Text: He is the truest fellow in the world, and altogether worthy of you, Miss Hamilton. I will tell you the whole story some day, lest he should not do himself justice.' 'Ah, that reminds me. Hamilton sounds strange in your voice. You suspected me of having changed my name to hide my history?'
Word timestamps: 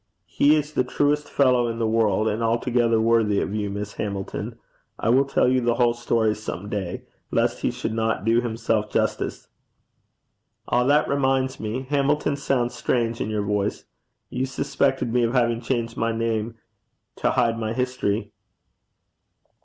He 0.25 0.55
is 0.55 0.73
the 0.73 0.83
truest 0.83 1.29
fellow 1.29 1.67
in 1.67 1.77
the 1.77 1.85
world, 1.87 2.27
and 2.27 2.41
altogether 2.41 2.99
worthy 2.99 3.39
of 3.39 3.53
you, 3.53 3.69
Miss 3.69 3.93
Hamilton. 4.01 4.57
I 4.97 5.09
will 5.09 5.25
tell 5.25 5.47
you 5.47 5.61
the 5.61 5.75
whole 5.75 5.93
story 5.93 6.33
some 6.33 6.69
day, 6.69 7.03
lest 7.29 7.59
he 7.61 7.69
should 7.69 7.93
not 7.93 8.25
do 8.25 8.41
himself 8.41 8.89
justice.' 8.89 9.47
'Ah, 10.67 10.85
that 10.85 11.07
reminds 11.07 11.59
me. 11.59 11.83
Hamilton 11.83 12.35
sounds 12.35 12.73
strange 12.73 13.21
in 13.21 13.29
your 13.29 13.43
voice. 13.43 13.85
You 14.31 14.47
suspected 14.47 15.13
me 15.13 15.21
of 15.21 15.33
having 15.33 15.61
changed 15.61 15.95
my 15.97 16.11
name 16.11 16.55
to 17.17 17.29
hide 17.29 17.59
my 17.59 17.71
history?' 17.73 18.31